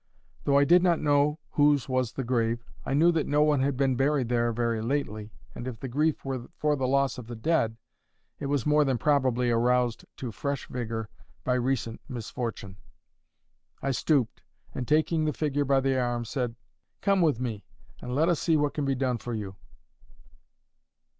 [0.45, 3.77] Though I did not know whose was the grave, I knew that no one had
[3.77, 7.35] been buried there very lately, and if the grief were for the loss of the
[7.35, 7.77] dead,
[8.39, 11.07] it was more than probably aroused to fresh vigour
[11.43, 12.77] by recent misfortune.
[13.83, 14.41] I stooped,
[14.73, 16.55] and taking the figure by the arm, said,
[17.01, 17.63] "Come with me,
[18.01, 19.55] and let us see what can be done for you."